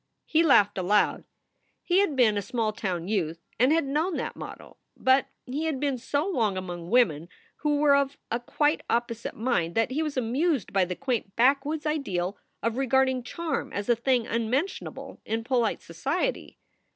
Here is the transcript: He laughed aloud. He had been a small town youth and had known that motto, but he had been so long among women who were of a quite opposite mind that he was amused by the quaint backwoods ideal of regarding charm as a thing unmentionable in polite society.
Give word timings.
He 0.25 0.41
laughed 0.41 0.79
aloud. 0.79 1.25
He 1.83 1.99
had 1.99 2.15
been 2.15 2.35
a 2.35 2.41
small 2.41 2.73
town 2.73 3.07
youth 3.07 3.39
and 3.59 3.71
had 3.71 3.85
known 3.85 4.17
that 4.17 4.35
motto, 4.35 4.77
but 4.97 5.27
he 5.45 5.65
had 5.65 5.79
been 5.79 5.99
so 5.99 6.27
long 6.27 6.57
among 6.57 6.89
women 6.89 7.29
who 7.57 7.77
were 7.77 7.95
of 7.95 8.17
a 8.31 8.39
quite 8.39 8.81
opposite 8.89 9.35
mind 9.35 9.75
that 9.75 9.91
he 9.91 10.01
was 10.01 10.17
amused 10.17 10.73
by 10.73 10.85
the 10.85 10.95
quaint 10.95 11.35
backwoods 11.35 11.85
ideal 11.85 12.35
of 12.63 12.77
regarding 12.77 13.21
charm 13.21 13.71
as 13.73 13.89
a 13.89 13.95
thing 13.95 14.25
unmentionable 14.25 15.21
in 15.23 15.43
polite 15.43 15.83
society. 15.83 16.57